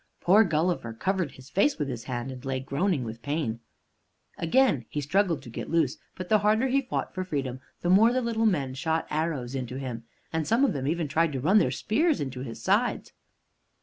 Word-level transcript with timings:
Poor 0.19 0.43
Gulliver 0.43 0.93
covered 0.93 1.33
his 1.33 1.51
face 1.51 1.77
with 1.77 1.87
his 1.87 2.05
hand, 2.05 2.31
and 2.31 2.43
lay 2.43 2.59
groaning 2.59 3.03
with 3.03 3.21
pain. 3.21 3.59
Again 4.39 4.87
he 4.89 4.99
struggled 4.99 5.43
to 5.43 5.49
get 5.51 5.69
loose. 5.69 5.97
But 6.15 6.27
the 6.27 6.39
harder 6.39 6.69
he 6.69 6.81
fought 6.81 7.13
for 7.13 7.23
freedom, 7.23 7.61
the 7.81 7.89
more 7.91 8.11
the 8.11 8.19
little 8.23 8.47
men 8.47 8.73
shot 8.73 9.05
arrows 9.11 9.53
into 9.53 9.75
him, 9.77 10.05
and 10.33 10.47
some 10.47 10.65
of 10.65 10.73
them 10.73 10.87
even 10.87 11.07
tried 11.07 11.33
to 11.33 11.39
run 11.39 11.59
their 11.59 11.69
spears 11.69 12.19
into 12.19 12.39
his 12.39 12.59
sides. 12.63 13.13